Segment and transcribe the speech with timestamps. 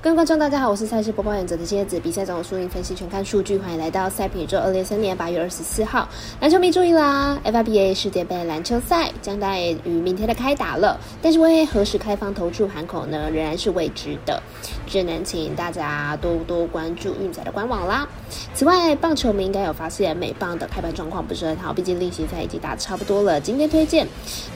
[0.00, 1.98] 各位观众，大家好，我是赛事播报员泽的蝎子。
[1.98, 6.08] 比赛中的输赢分析全看数据，欢迎来到赛品宇宙二零二三年八月二十四号。
[6.40, 14.40] 篮球迷注意啦，FIBA 世界杯篮球赛将在于明天的开打了，但是为何时开放投注盘口呢，仍然是未知的，
[14.86, 18.08] 只能请大家多多关注运彩的官网啦。
[18.54, 23.40] 此外，棒球迷应该有发现美棒的开盘状况不是很好，毕竟例行赛已经打差不多了。
[23.40, 24.06] 今天推荐，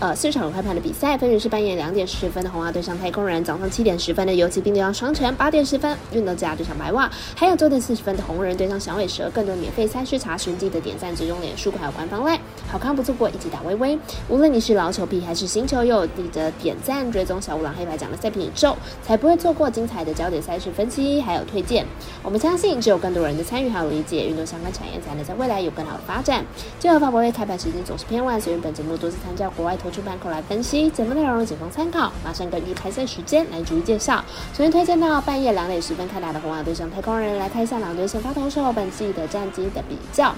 [0.00, 5.29] 呃，四场开盘的比赛，分别是半夜两点十分的红袜对上太空人，早上七点十分的游骑兵对上双城。
[5.34, 9.30] 八点十分，运动家对上白袜，还有九点四十分的红人对上响尾蛇。
[9.30, 12.38] 更多免费赛事查询，记得点赞、追踪脸书还有官方来
[12.70, 13.98] 好看不错过，一起打微微。
[14.28, 21.86] 无论你是老球皮还是新球友，记得点赞、追踪小五郎黑白奖的赛品宇宙，才不会错过精彩的焦点赛事分析还有推荐。
[22.22, 26.44] 我们相信，只有更多人的参与还有理解，运动相关产业才能在未来有更好的发展。
[26.78, 32.12] 最后，发布会开盘时间总是偏晚，所以本节目多次参加国外投注板口来分析，节目内容仅供参考。
[32.24, 34.24] 马上根据开赛时间来逐一介绍。
[34.52, 35.19] 首先推荐到。
[35.20, 40.34] 半夜两点十分开打的红袜对上太空人，来看一下两队先发投手本季的战绩的比较。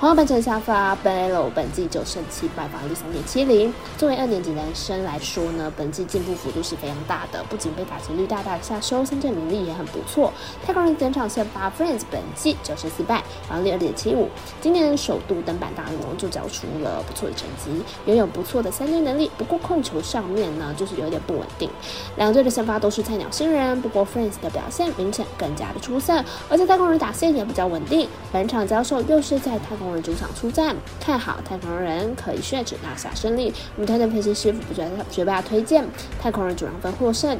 [0.00, 3.74] 黄本城下发 Bello 本季九胜七败，防御率三点七零。
[3.96, 10.32] 作为二年级男生来说呢，本季进步幅度是非常大的，不仅被打击率大大的下收，三振能力也很不错。
[10.64, 14.28] 太空人整场先发 Friends 本季九胜四败，防御率二点七五。
[14.60, 19.28] 今年首度登板大联盟就交出了不错的成绩，拥有不错的三振能力。
[19.36, 21.68] 不过控球上面呢，就是有点不稳定。
[22.14, 28.08] 两队的先发都是菜鸟新人，不过 Friends 的表现明显更加的出色，而且太空人打线也比较稳定。
[28.30, 29.87] 本场交手又是在太空。
[30.02, 33.52] 主场出战，看好太空人可以血指拿下胜利。
[33.76, 35.84] 我们团队分析师傅不觉得绝霸推荐
[36.20, 37.38] 太空人主场分获胜。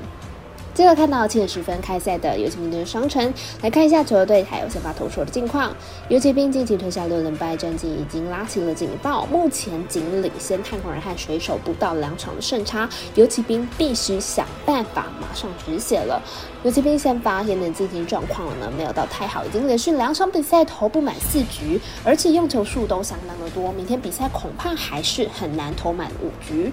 [0.79, 5.75] 接着看到七点十分开赛的游骑兵对双城，来看一下球队还有先发投手的近况。
[6.09, 16.23] 游骑兵近期推下六连败战绩已经拉起了警报，目前仅领先太空人和水手不到两场的胜差，游骑兵必须想办法马上止血了。
[16.62, 26.73] 游骑兵先发现的进行状况呢没有到太好，已经连续两场比赛投不满四局，而且用球数都相当的多，明天比赛恐怕还是很难投满五局。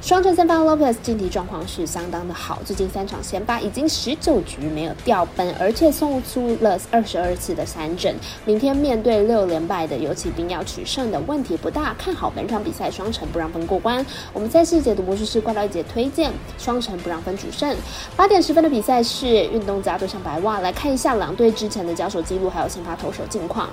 [0.00, 8.16] 双城先发 Lopez 近期状况是相当的好，最近三场先发已经十九局没有掉分，而且送出了二十二次的三振。
[8.46, 14.04] 明天面对六连败的游骑兵要取胜的问题不大，看好本场比赛双城不让分过关。
[14.32, 17.76] 我们在细解读魔术师怪盗一节推荐双城不让分主胜。
[18.16, 23.68] 八点十分的比赛是运动家对上白袜，来看一下两队之前的交手记录，还有先发投手近况。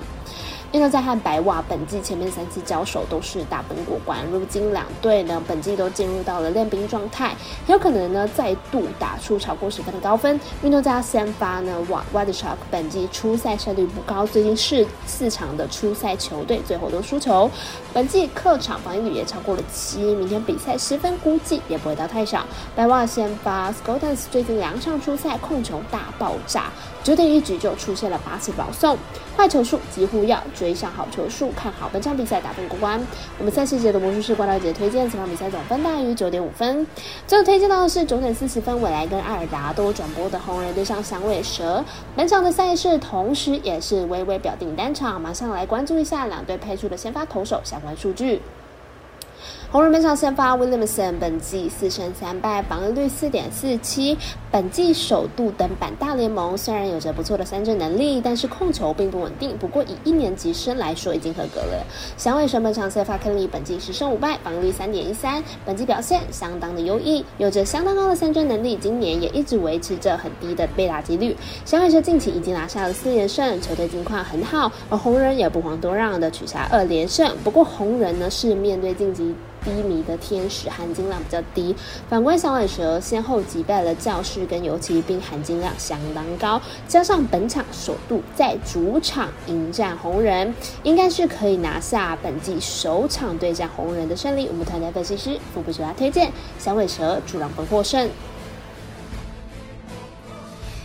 [0.70, 7.34] 运动家和白袜本季前面三次交手都是大分过关，如今两队呢本季都进入到了练兵状态，
[7.66, 10.38] 很有可能呢再度打出超过十分的高分。
[10.62, 17.50] 运动家先发呢瓦瓦德查克本季初赛胜率不高，最近是四场的初赛球队最后都输球，
[17.94, 22.44] 本季客场防御率也超过了七，明天比赛十分估计也不会到太少。
[22.76, 26.70] 白袜先发，Scottus 最近两场初赛控球大爆炸，
[27.02, 28.98] 九点一局就出现了八次保送，
[29.34, 30.38] 坏球数几乎要。
[30.58, 33.00] 追上好球数，看好本场比赛打分过关。
[33.38, 36.84] 我们赛事节的魔术师关大姐推荐，此场比赛总分大于九点五分。
[37.28, 41.84] 最后推荐到的是九点四十分，未来跟艾尔达都转播的红人对上响尾蛇。
[42.16, 48.42] 本场的赛事同时也是微微表定单场，马上来关注一下两队配出的先发投手相关数据。
[49.70, 54.16] 红人本场先发 Williamson，本季四胜三败，防御率四点四七。
[54.50, 59.54] 本季首度登板大联盟，虽然有着不错的三振能力，但是控球并不稳定。
[59.58, 61.84] 不过以一年级生来说，已经合格了。
[62.16, 65.44] 响尾蛇本场赛发 Kelly，本季十胜五败，防御率三点一三。
[65.66, 71.36] 本季表现相当的优异，有着相当高的三振能力，今年也一直维持着很低的被打击率。
[71.66, 77.36] 响尾蛇近期已经拿下了四连胜，球队近况很好，而红人也不遑多让的取下二连胜。
[77.44, 79.34] 不过红人呢是面对晋级。
[79.68, 81.76] 低迷的天使含金量比较低，
[82.08, 86.60] 反观小尾蛇先后击败了教室跟游骑兵，含金量相当高。
[86.86, 94.48] 加上本场首度在主场迎战红人，应该是可以拿下本季首场对战红人的胜利。
[94.48, 98.08] 我们团队分析师腹部学家推荐小尾蛇主让分获胜。